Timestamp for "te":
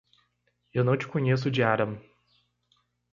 0.97-1.07